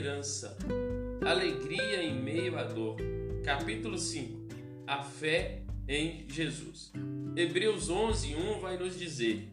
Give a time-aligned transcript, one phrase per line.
[0.00, 0.56] esperança,
[1.26, 2.96] alegria em meio à dor.
[3.44, 4.48] Capítulo 5
[4.86, 6.90] A fé em Jesus.
[7.36, 9.52] Hebreus 11, 1 vai nos dizer: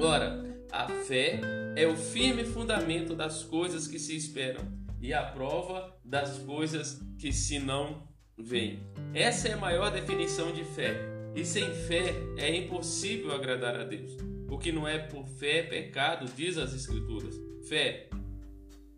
[0.00, 0.42] Ora,
[0.72, 1.40] a fé
[1.76, 4.66] é o firme fundamento das coisas que se esperam
[4.98, 8.80] e a prova das coisas que se não veem.
[9.12, 10.96] Essa é a maior definição de fé.
[11.36, 14.16] E sem fé é impossível agradar a Deus.
[14.48, 17.36] O que não é por fé é pecado, diz as Escrituras.
[17.68, 18.08] Fé,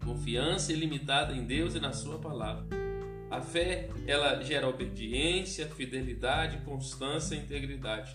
[0.05, 2.67] confiança ilimitada em Deus e na Sua palavra.
[3.31, 8.15] A fé, ela gera obediência, fidelidade, constância e integridade.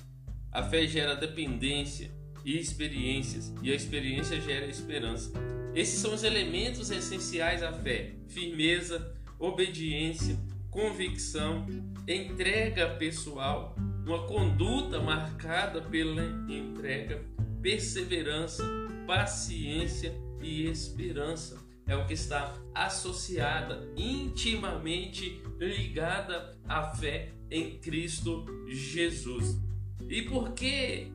[0.52, 2.12] A fé gera dependência
[2.46, 5.32] e experiências, e a experiência gera esperança.
[5.74, 10.38] Esses são os elementos essenciais à fé: firmeza, obediência,
[10.70, 11.66] convicção,
[12.08, 17.26] entrega pessoal, uma conduta marcada pela entrega,
[17.60, 18.64] perseverança,
[19.08, 29.58] paciência e esperança é o que está associada, intimamente ligada à fé em Cristo Jesus.
[30.10, 31.12] E por que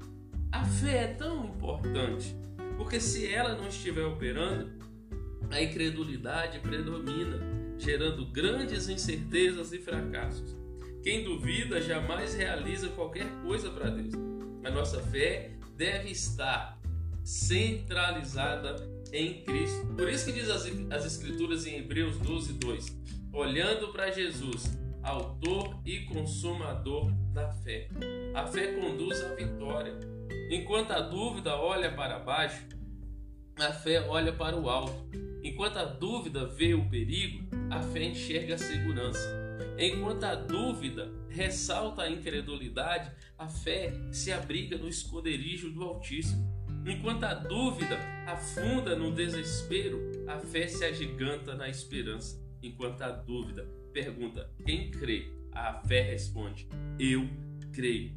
[0.50, 2.34] a fé é tão importante?
[2.76, 4.72] Porque se ela não estiver operando,
[5.50, 7.38] a incredulidade predomina,
[7.78, 10.56] gerando grandes incertezas e fracassos.
[11.02, 14.14] Quem duvida jamais realiza qualquer coisa para Deus.
[14.64, 16.80] A nossa fé deve estar
[17.24, 19.86] centralizada em Cristo.
[19.94, 22.86] Por isso que diz as, as Escrituras em Hebreus 12, 2:
[23.32, 27.88] olhando para Jesus, autor e consumador da fé.
[28.34, 29.98] A fé conduz à vitória.
[30.50, 32.66] Enquanto a dúvida olha para baixo,
[33.58, 35.10] a fé olha para o alto.
[35.42, 39.42] Enquanto a dúvida vê o perigo, a fé enxerga a segurança.
[39.78, 46.51] Enquanto a dúvida ressalta a incredulidade, a fé se abriga no esconderijo do Altíssimo.
[46.86, 52.40] Enquanto a dúvida afunda no desespero, a fé se agiganta na esperança.
[52.62, 57.28] Enquanto a dúvida pergunta quem crê, a fé responde eu
[57.72, 58.12] creio.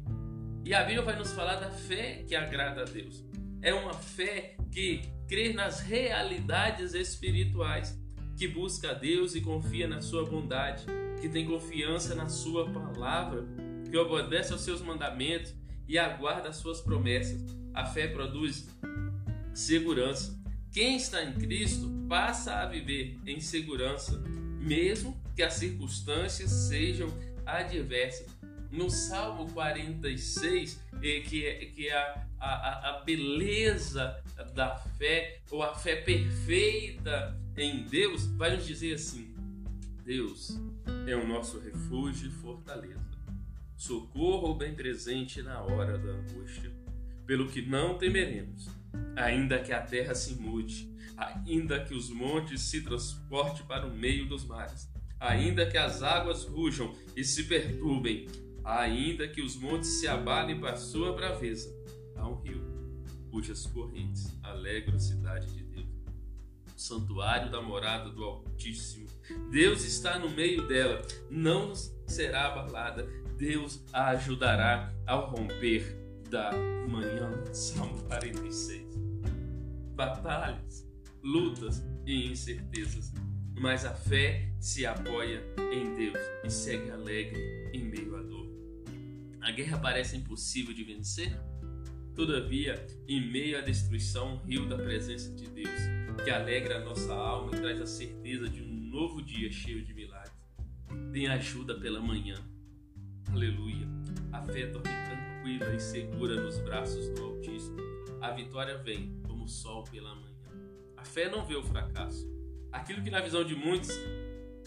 [0.64, 3.24] E a Bíblia vai nos falar da fé que agrada a Deus.
[3.62, 7.98] É uma fé que crê nas realidades espirituais,
[8.36, 10.84] que busca a Deus e confia na sua bondade,
[11.20, 13.44] que tem confiança na sua palavra,
[13.88, 15.54] que obedece aos seus mandamentos
[15.88, 17.40] e aguarda as suas promessas.
[17.76, 18.66] A fé produz
[19.54, 20.36] segurança.
[20.72, 24.18] Quem está em Cristo passa a viver em segurança,
[24.60, 27.08] mesmo que as circunstâncias sejam
[27.44, 28.34] adversas.
[28.72, 34.20] No Salmo 46, eh, que é, que é a, a, a beleza
[34.54, 39.34] da fé, ou a fé perfeita em Deus, vai nos dizer assim:
[40.04, 40.58] Deus
[41.06, 43.06] é o nosso refúgio e fortaleza
[43.76, 46.72] socorro bem presente na hora da angústia.
[47.26, 48.68] Pelo que não temeremos,
[49.16, 54.28] ainda que a terra se mude, ainda que os montes se transportem para o meio
[54.28, 54.88] dos mares,
[55.18, 58.26] ainda que as águas rujam e se perturbem,
[58.64, 61.74] ainda que os montes se abalem para sua braveza,
[62.16, 62.76] há um rio
[63.30, 65.86] cujas correntes alegram a cidade de Deus.
[66.74, 69.06] O santuário da morada do Altíssimo.
[69.50, 71.74] Deus está no meio dela, não
[72.06, 73.06] será abalada,
[73.36, 76.50] Deus a ajudará ao romper da
[76.88, 77.30] manhã.
[77.52, 78.86] Salmo 46.
[79.94, 80.86] Batalhas,
[81.22, 83.12] lutas e incertezas,
[83.58, 85.42] mas a fé se apoia
[85.72, 88.46] em Deus e segue alegre em meio à dor.
[89.40, 91.38] A guerra parece impossível de vencer,
[92.14, 95.80] Todavia, em meio à destruição, rio da presença de Deus,
[96.24, 99.92] que alegra a nossa alma e traz a certeza de um novo dia cheio de
[99.92, 100.32] milagres.
[101.12, 102.36] Tem ajuda pela manhã,
[103.30, 103.86] Aleluia.
[104.32, 104.88] A fé dorme
[105.46, 107.76] tranquila e segura nos braços do Altíssimo.
[108.20, 110.34] A vitória vem como o sol pela manhã.
[110.96, 112.28] A fé não vê o fracasso.
[112.72, 113.90] Aquilo que na visão de muitos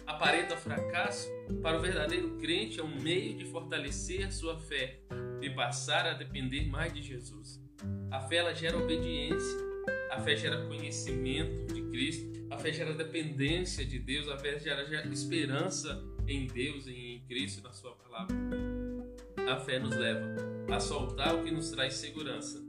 [0.08, 1.30] aparenta fracasso,
[1.62, 5.02] para o verdadeiro crente é um meio de fortalecer sua fé
[5.42, 7.62] e passar a depender mais de Jesus.
[8.10, 9.58] A fé ela gera obediência,
[10.12, 14.86] a fé gera conhecimento de Cristo, a fé gera dependência de Deus, a fé gera,
[14.86, 18.36] gera esperança em Deus, em Cristo, na Sua palavra.
[19.48, 22.64] A fé nos leva a soltar o que nos traz segurança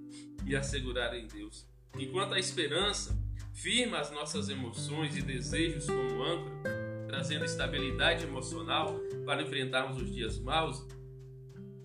[0.47, 1.67] e a segurar em Deus.
[1.99, 3.17] Enquanto a esperança
[3.53, 10.39] firma as nossas emoções e desejos como âncora, trazendo estabilidade emocional para enfrentarmos os dias
[10.39, 10.87] maus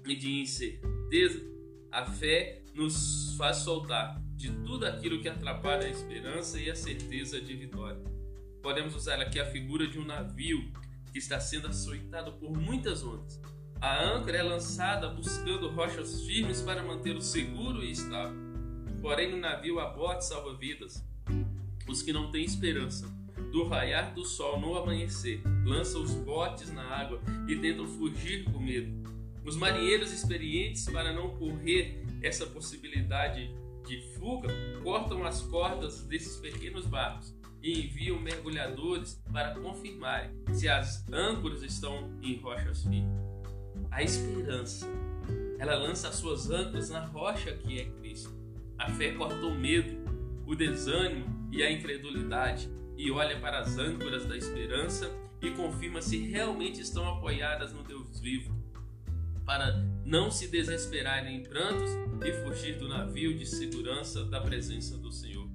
[0.06, 1.44] e de incerteza,
[1.92, 7.42] a fé nos faz soltar de tudo aquilo que atrapalha a esperança e a certeza
[7.42, 8.02] de vitória.
[8.62, 10.72] Podemos usar aqui a figura de um navio
[11.12, 13.40] que está sendo açoitado por muitas ondas.
[13.82, 18.38] A âncora é lançada buscando rochas firmes para mantê-lo seguro e estável.
[19.02, 21.04] Porém, no navio há botes salva-vidas.
[21.88, 23.08] Os que não têm esperança
[23.52, 28.60] do raiar do sol no amanhecer, lançam os botes na água e tentam fugir com
[28.60, 28.92] medo.
[29.46, 33.54] Os marinheiros experientes, para não correr essa possibilidade
[33.88, 34.50] de fuga,
[34.84, 42.12] cortam as cordas desses pequenos barcos e enviam mergulhadores para confirmarem se as âncoras estão
[42.22, 43.25] em rochas firmes.
[43.96, 44.86] A esperança,
[45.58, 48.30] ela lança as suas âncoras na rocha que é Cristo.
[48.78, 54.26] A fé corta o medo, o desânimo e a incredulidade e olha para as âncoras
[54.26, 55.10] da esperança
[55.42, 58.54] e confirma se realmente estão apoiadas no Deus vivo,
[59.46, 59.72] para
[60.04, 61.90] não se desesperarem em prantos
[62.22, 65.50] e fugir do navio de segurança da presença do Senhor.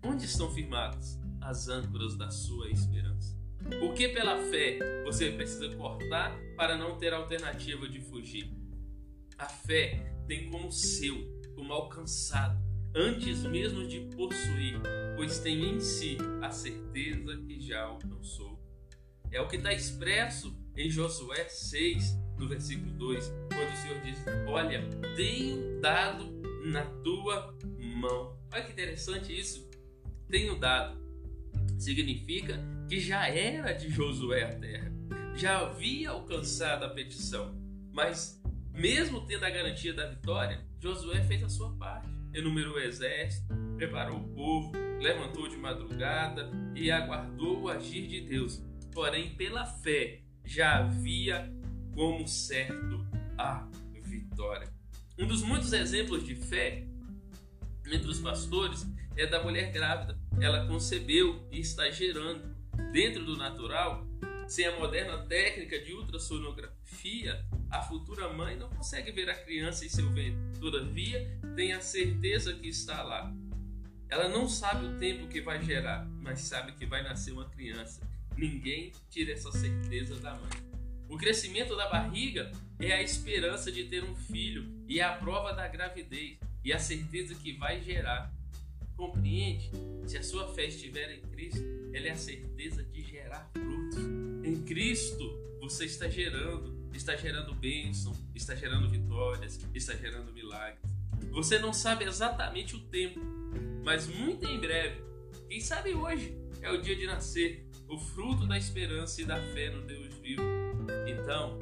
[0.00, 3.31] Onde estão firmadas as âncoras da sua esperança?
[3.82, 8.50] O que pela fé você precisa cortar para não ter alternativa de fugir?
[9.38, 11.16] A fé tem como seu,
[11.54, 12.60] como alcançado,
[12.94, 14.80] antes mesmo de possuir,
[15.16, 18.60] pois tem em si a certeza que já alcançou.
[19.30, 24.18] É o que está expresso em Josué 6, no versículo 2, quando o Senhor diz:
[24.46, 26.30] Olha, tenho dado
[26.64, 27.56] na tua
[27.96, 28.38] mão.
[28.52, 29.68] Olha que interessante isso.
[30.28, 31.00] Tenho dado.
[31.78, 34.92] Significa que já era de Josué a terra,
[35.34, 37.54] já havia alcançado a petição,
[37.92, 38.42] mas
[38.72, 44.18] mesmo tendo a garantia da vitória, Josué fez a sua parte enumerou o exército, preparou
[44.18, 48.62] o povo, levantou de madrugada e aguardou o agir de Deus.
[48.92, 51.52] Porém, pela fé, já havia
[51.94, 53.06] como certo
[53.36, 53.68] a
[54.02, 54.68] vitória.
[55.18, 56.86] Um dos muitos exemplos de fé
[57.86, 58.86] entre os pastores
[59.16, 60.18] é da mulher grávida.
[60.40, 62.51] Ela concebeu e está gerando
[62.92, 64.06] dentro do natural,
[64.46, 69.88] sem a moderna técnica de ultrassonografia, a futura mãe não consegue ver a criança em
[69.88, 73.32] seu ventre, todavia tem a certeza que está lá.
[74.10, 78.06] Ela não sabe o tempo que vai gerar, mas sabe que vai nascer uma criança.
[78.36, 80.50] Ninguém tira essa certeza da mãe.
[81.08, 85.54] O crescimento da barriga é a esperança de ter um filho e é a prova
[85.54, 88.30] da gravidez e a certeza que vai gerar.
[88.96, 89.70] Compreende?
[90.06, 93.98] Se a sua fé estiver em Cristo, ela é a certeza de gerar frutos.
[94.44, 100.82] Em Cristo, você está gerando está gerando bênção, está gerando vitórias, está gerando milagres.
[101.30, 103.20] Você não sabe exatamente o tempo,
[103.84, 105.02] mas muito em breve,
[105.48, 109.70] quem sabe hoje, é o dia de nascer, o fruto da esperança e da fé
[109.70, 110.42] no Deus vivo.
[111.06, 111.58] Então,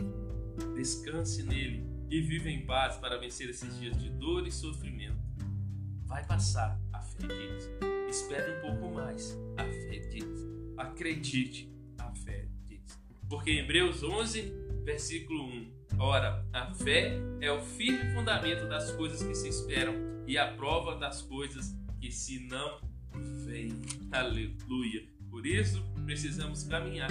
[0.74, 5.29] descanse nele e viva em paz para vencer esses dias de dor e sofrimento.
[6.10, 7.70] Vai passar, a fé diz.
[8.10, 10.44] Espere um pouco mais, a fé diz.
[10.76, 12.98] Acredite, a fé diz.
[13.28, 14.52] Porque em Hebreus 11,
[14.82, 15.72] versículo 1.
[16.00, 19.94] Ora, a fé é o firme fundamento das coisas que se esperam
[20.26, 22.80] e a prova das coisas que se não
[23.46, 23.80] veem.
[24.10, 25.06] Aleluia.
[25.30, 27.10] Por isso, precisamos caminhar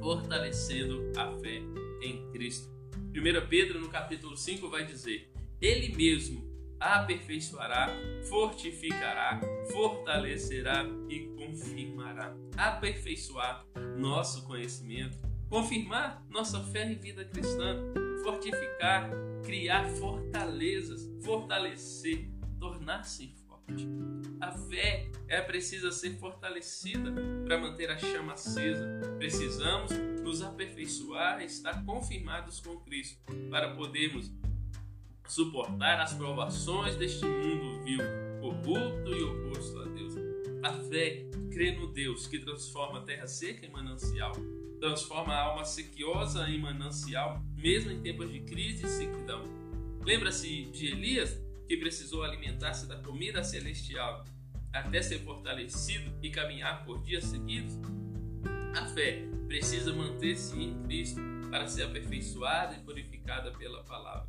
[0.00, 1.60] fortalecendo a fé
[2.02, 2.66] em Cristo.
[3.14, 5.30] 1 Pedro, no capítulo 5, vai dizer:
[5.60, 6.53] Ele mesmo
[6.92, 7.88] aperfeiçoará,
[8.28, 9.40] fortificará,
[9.72, 12.34] fortalecerá e confirmará.
[12.56, 13.64] Aperfeiçoar
[13.96, 15.18] nosso conhecimento
[15.54, 17.76] confirmar nossa fé em vida cristã,
[18.24, 19.08] fortificar,
[19.44, 22.28] criar fortalezas, fortalecer,
[22.58, 23.88] tornar-se forte.
[24.40, 27.12] A fé é precisa ser fortalecida
[27.44, 29.00] para manter a chama acesa.
[29.16, 29.92] Precisamos
[30.22, 34.32] nos aperfeiçoar estar confirmados com Cristo para podermos
[35.26, 38.00] suportar as provações deste mundo vil,
[38.40, 40.14] corrupto e oposto a Deus.
[40.62, 44.32] A fé crê no Deus que transforma a terra seca em manancial
[44.84, 49.42] transforma a alma sequiosa em manancial, mesmo em tempos de crise e sequidão.
[50.04, 54.26] Lembra-se de Elias, que precisou alimentar-se da comida celestial
[54.74, 57.78] até ser fortalecido e caminhar por dias seguidos?
[58.76, 64.28] A fé precisa manter-se em Cristo para ser aperfeiçoada e purificada pela palavra.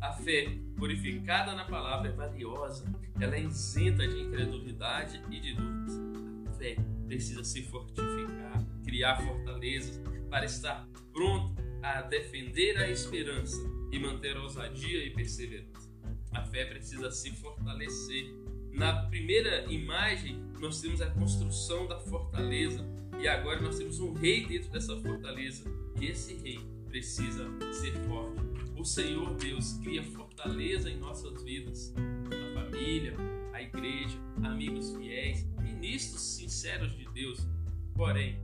[0.00, 2.84] A fé purificada na palavra é valiosa,
[3.18, 6.00] ela é isenta de incredulidade e de dúvidas.
[6.48, 6.76] A fé
[7.06, 13.58] precisa se fortificar, criar fortalezas para estar pronto a defender a esperança
[13.90, 15.88] e manter a ousadia e perseverança.
[16.32, 18.34] A fé precisa se fortalecer.
[18.72, 22.86] Na primeira imagem, nós temos a construção da fortaleza
[23.18, 25.64] e agora nós temos um rei dentro dessa fortaleza.
[25.98, 28.45] E esse rei precisa ser forte.
[28.76, 33.16] O Senhor Deus cria fortaleza em nossas vidas, na família,
[33.54, 37.46] a igreja, amigos fiéis, ministros sinceros de Deus.
[37.94, 38.38] Porém,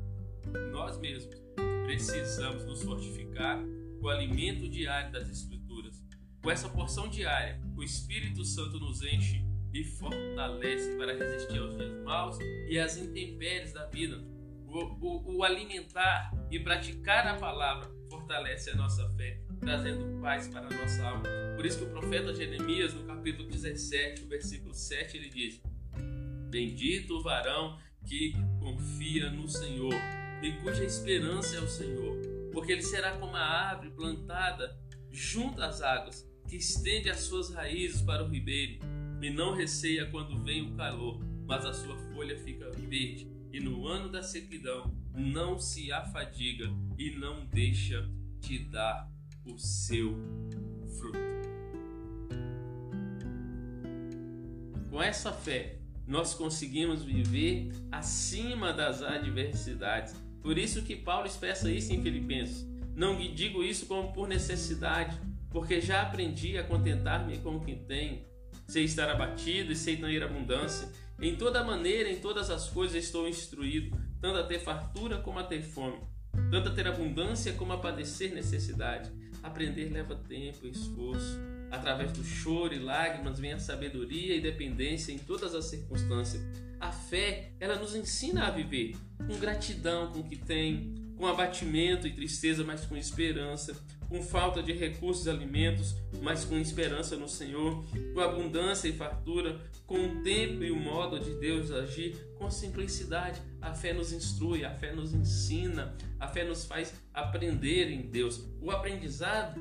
[0.73, 1.29] nós mesmos
[1.85, 3.63] precisamos nos fortificar
[4.01, 6.03] com o alimento diário das Escrituras.
[6.43, 12.03] Com essa porção diária, o Espírito Santo nos enche e fortalece para resistir aos dias
[12.05, 14.25] maus e às intempéries da vida.
[14.67, 20.67] O, o, o alimentar e praticar a palavra fortalece a nossa fé, trazendo paz para
[20.67, 21.23] a nossa alma.
[21.57, 25.63] Por isso que o profeta Jeremias, no capítulo 17, versículo 7, ele diz:
[26.51, 29.95] Bendito o varão que confia no Senhor
[30.43, 32.17] e cuja esperança é o Senhor,
[32.53, 34.77] porque ele será como a árvore plantada
[35.13, 38.81] junto às águas, que estende as suas raízes para o ribeiro
[39.23, 43.87] e não receia quando vem o calor, mas a sua folha fica verde, e no
[43.87, 49.09] ano da sequidão não se afadiga e não deixa de dar
[49.45, 50.15] o seu
[50.99, 51.19] fruto.
[54.91, 60.15] Com essa fé, nós conseguimos viver acima das adversidades.
[60.43, 62.67] Por isso que Paulo expressa isso em Filipenses.
[62.95, 65.19] Não digo isso como por necessidade,
[65.51, 68.23] porque já aprendi a contentar-me com o que tenho.
[68.69, 70.89] Sei estar abatido e sei ter abundância.
[71.21, 75.45] Em toda maneira, em todas as coisas estou instruído, tanto a ter fartura como a
[75.45, 76.01] ter fome,
[76.51, 79.11] tanto a ter abundância como a padecer necessidade.
[79.43, 81.39] Aprender leva tempo e esforço.
[81.71, 86.43] Através do choro e lágrimas vem a sabedoria e dependência em todas as circunstâncias.
[86.79, 92.07] A fé, ela nos ensina a viver com gratidão com o que tem, com abatimento
[92.07, 93.77] e tristeza, mas com esperança,
[94.09, 99.59] com falta de recursos e alimentos, mas com esperança no Senhor, com abundância e fartura,
[99.87, 103.41] com o tempo e o modo de Deus agir, com simplicidade.
[103.63, 108.45] A fé nos instrui, a fé nos ensina, a fé nos faz aprender em Deus.
[108.61, 109.61] O aprendizado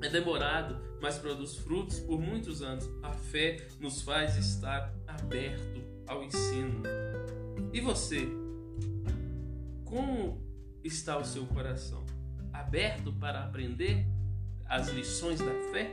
[0.00, 2.88] é demorado, mas produz frutos por muitos anos.
[3.02, 6.82] A fé nos faz estar aberto ao ensino.
[7.72, 8.26] E você?
[9.84, 10.40] Como
[10.84, 12.06] está o seu coração?
[12.52, 14.06] Aberto para aprender
[14.66, 15.92] as lições da fé?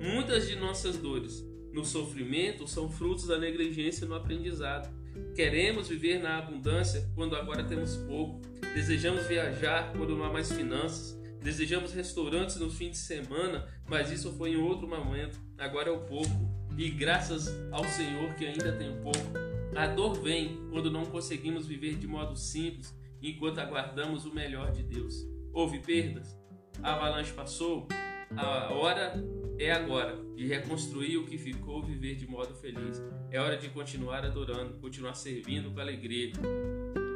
[0.00, 4.88] Muitas de nossas dores no sofrimento são frutos da negligência no aprendizado.
[5.34, 8.40] Queremos viver na abundância quando agora temos pouco.
[8.74, 11.18] Desejamos viajar quando não há mais finanças.
[11.40, 15.38] Desejamos restaurantes no fim de semana, mas isso foi em outro momento.
[15.58, 16.30] Agora é o pouco.
[16.76, 19.18] E graças ao Senhor que ainda tem pouco.
[19.76, 24.82] A dor vem quando não conseguimos viver de modo simples enquanto aguardamos o melhor de
[24.82, 25.14] Deus.
[25.52, 26.36] Houve perdas?
[26.82, 27.88] A avalanche passou?
[28.36, 29.14] A hora
[29.58, 33.02] é agora de reconstruir o que ficou, viver de modo feliz.
[33.30, 36.32] É hora de continuar adorando, continuar servindo com alegria,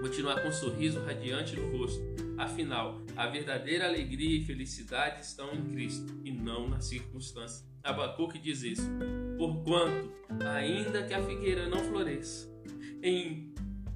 [0.00, 2.00] continuar com um sorriso radiante no rosto.
[2.37, 7.66] Afinal, a verdadeira alegria e felicidade estão em Cristo e não nas circunstâncias.
[7.83, 8.88] Abacuque diz isso.
[9.37, 10.12] Porquanto,
[10.45, 12.49] ainda que a figueira não floresça
[13.02, 13.52] em,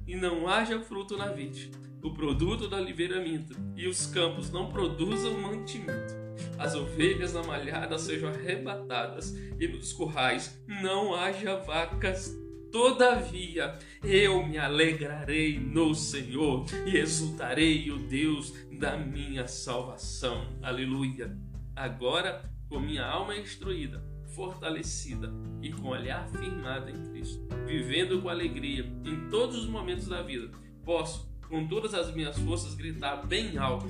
[0.07, 1.71] e não haja fruto na vide,
[2.01, 6.22] o produto da oliveira minta, e os campos não produzam mantimento.
[6.57, 12.35] As ovelhas na malhada sejam arrebatadas, e nos currais não haja vacas.
[12.71, 20.47] Todavia, eu me alegrarei no Senhor e exultarei o Deus da minha salvação.
[20.61, 21.37] Aleluia.
[21.75, 25.31] Agora, com minha alma instruída, fortalecida
[25.61, 30.49] e com olhar firmado em Cristo, vivendo com alegria em todos os momentos da vida,
[30.83, 33.87] posso com todas as minhas forças gritar bem alto: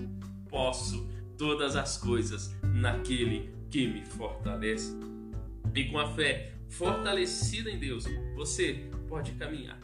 [0.50, 4.96] posso todas as coisas naquele que me fortalece.
[5.76, 9.80] E com a fé fortalecida em Deus, você pode caminhar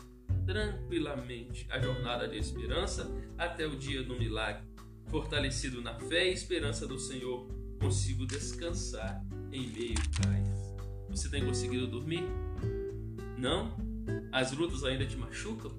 [0.46, 4.64] tranquilamente a jornada de esperança até o dia do milagre.
[5.08, 7.48] Fortalecido na fé e esperança do Senhor,
[7.80, 10.50] consigo descansar em meio cais.
[11.10, 12.24] Você tem conseguido dormir?
[13.38, 13.76] Não?
[14.32, 15.72] As lutas ainda te machucam?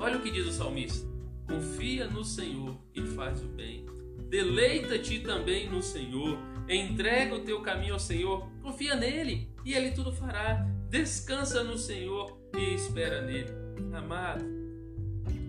[0.00, 1.06] Olha o que diz o salmista:
[1.46, 3.84] Confia no Senhor e faz o bem.
[4.28, 6.38] Deleita-te também no Senhor.
[6.68, 8.46] Entrega o teu caminho ao Senhor.
[8.62, 10.66] Confia nele e ele tudo fará.
[10.90, 13.50] Descansa no Senhor e espera nele.
[13.94, 14.44] Amado,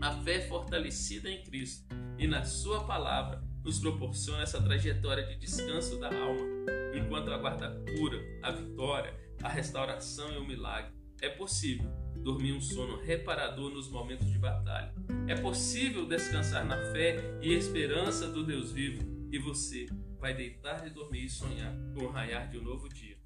[0.01, 5.99] a fé fortalecida em Cristo e na Sua palavra nos proporciona essa trajetória de descanso
[5.99, 6.41] da alma,
[6.95, 10.93] enquanto aguarda a cura, a vitória, a restauração e o milagre.
[11.21, 11.89] É possível
[12.23, 14.93] dormir um sono reparador nos momentos de batalha.
[15.27, 19.87] É possível descansar na fé e esperança do Deus vivo e você
[20.19, 23.17] vai deitar e dormir e sonhar com o raiar de um novo dia.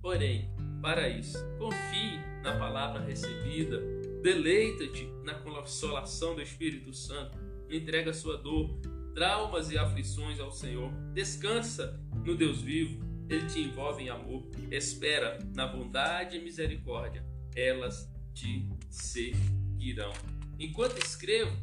[0.00, 0.50] Porém,
[0.82, 3.80] para isso, confie na palavra recebida,
[4.20, 7.38] deleita-te na consolação do Espírito Santo,
[7.70, 8.68] entrega sua dor,
[9.14, 15.38] traumas e aflições ao Senhor, descansa no Deus vivo, ele te envolve em amor, espera
[15.54, 20.12] na bondade e misericórdia, elas te seguirão.
[20.58, 21.56] Enquanto escrevo,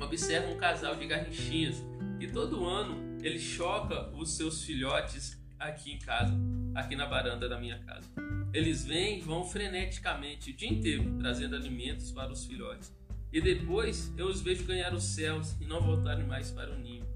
[0.00, 1.76] observo um casal de garrinchinhas
[2.18, 6.34] que todo ano ele choca os seus filhotes aqui em casa,
[6.74, 8.08] aqui na varanda da minha casa.
[8.52, 12.92] Eles vêm e vão freneticamente o dia inteiro trazendo alimentos para os filhotes.
[13.32, 17.06] E depois eu os vejo ganhar os céus e não voltarem mais para o ninho.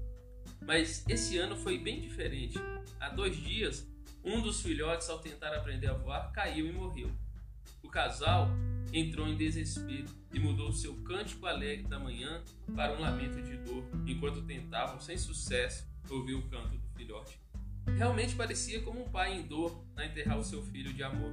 [0.61, 2.57] Mas esse ano foi bem diferente.
[2.99, 3.85] Há dois dias,
[4.23, 7.11] um dos filhotes, ao tentar aprender a voar, caiu e morreu.
[7.85, 8.49] O casal
[8.91, 12.43] entrou em desespero e mudou seu cântico alegre da manhã
[12.75, 17.39] para um lamento de dor, enquanto tentavam, sem sucesso, ouvir o canto do filhote.
[17.95, 21.31] Realmente parecia como um pai em dor a enterrar o seu filho de amor.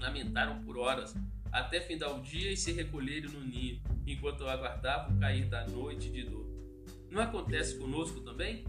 [0.00, 1.14] Lamentaram por horas,
[1.52, 6.10] até findar o dia e se recolherem no ninho, enquanto aguardavam o cair da noite
[6.10, 6.44] de dor.
[7.08, 8.64] Não acontece conosco também?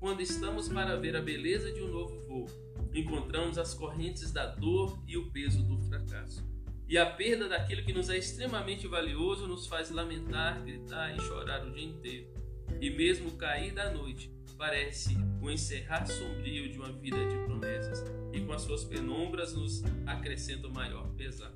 [0.00, 2.65] Quando estamos para ver a beleza de um novo voo,
[2.96, 6.44] encontramos as correntes da dor e o peso do fracasso.
[6.88, 11.66] E a perda daquilo que nos é extremamente valioso nos faz lamentar, gritar e chorar
[11.66, 12.28] o dia inteiro.
[12.80, 18.04] E mesmo o cair da noite parece o encerrar sombrio de uma vida de promessas,
[18.32, 21.52] e com as suas penumbras nos acrescenta o maior pesar.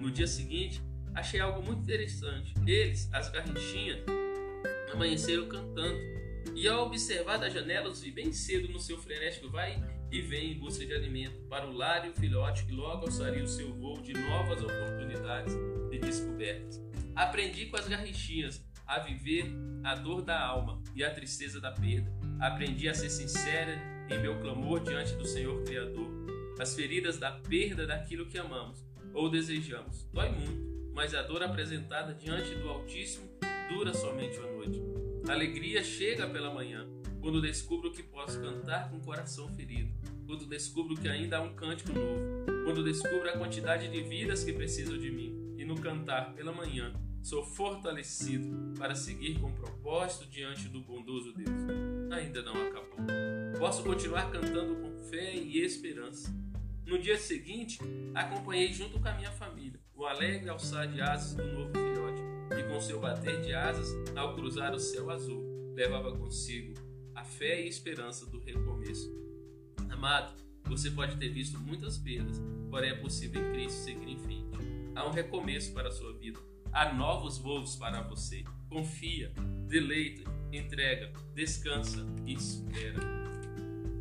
[0.00, 0.80] No dia seguinte,
[1.14, 2.54] achei algo muito interessante.
[2.66, 4.00] Eles, as garrinchinhas,
[4.92, 5.98] amanheceram cantando.
[6.54, 10.52] E ao observar da janela, os vi bem cedo no seu frenético vai e vem
[10.52, 13.74] em busca de alimento para o lar e o filhote que logo alçaria o seu
[13.74, 15.54] voo de novas oportunidades
[15.90, 16.80] e descobertas.
[17.14, 19.46] Aprendi com as garrinchinhas a viver
[19.82, 22.12] a dor da alma e a tristeza da perda.
[22.40, 26.08] Aprendi a ser sincera em meu clamor diante do Senhor Criador.
[26.58, 32.14] As feridas da perda daquilo que amamos ou desejamos dói muito, mas a dor apresentada
[32.14, 33.28] diante do Altíssimo
[33.68, 35.05] dura somente uma noite.
[35.28, 36.86] A alegria chega pela manhã,
[37.20, 39.92] quando descubro que posso cantar com o coração ferido,
[40.24, 44.52] quando descubro que ainda há um cântico novo, quando descubro a quantidade de vidas que
[44.52, 50.68] precisam de mim, e no cantar pela manhã sou fortalecido para seguir com propósito diante
[50.68, 52.12] do bondoso Deus.
[52.12, 52.98] Ainda não acabou.
[53.58, 56.32] Posso continuar cantando com fé e esperança.
[56.86, 57.80] No dia seguinte,
[58.14, 61.95] acompanhei junto com a minha família o alegre alçar de asas do novo filhote, e
[62.68, 66.74] com seu bater de asas, ao cruzar o céu azul, levava consigo
[67.14, 69.10] a fé e esperança do recomeço.
[69.90, 74.58] Amado, você pode ter visto muitas perdas, porém é possível em Cristo seguir em frente.
[74.94, 76.38] Há um recomeço para a sua vida.
[76.72, 78.44] Há novos voos para você.
[78.68, 79.32] Confia,
[79.66, 83.00] deleita, entrega, descansa e espera.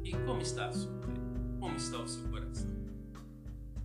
[0.04, 1.14] E como está a sua fé?
[1.60, 2.76] Como está o seu coração?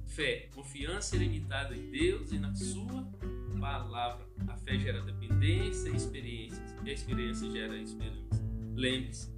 [0.06, 3.08] Fé, confiança ilimitada em Deus e na sua
[3.60, 4.26] palavra.
[4.48, 8.42] A fé gera dependência e experiências, e a experiência gera esperança.
[8.74, 9.30] Lembre-se,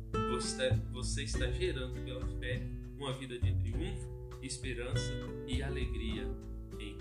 [0.92, 2.62] você está gerando pela fé
[2.96, 5.12] uma vida de triunfo, esperança
[5.46, 6.26] e alegria
[6.78, 6.96] em